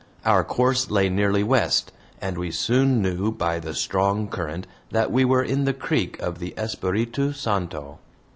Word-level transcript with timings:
Our 0.25 0.43
course 0.43 0.89
lay 0.89 1.09
nearly 1.09 1.43
west, 1.43 1.91
and 2.19 2.35
we 2.39 2.49
soon 2.49 3.03
knew 3.03 3.31
by 3.31 3.59
the 3.59 3.75
strong 3.75 4.29
current 4.29 4.65
that 4.89 5.11
we 5.11 5.23
were 5.23 5.43
in 5.43 5.65
the 5.65 5.73
creek 5.75 6.19
of 6.19 6.39
the 6.39 6.55
Espiritu 6.57 7.33
Santo. 7.33 7.99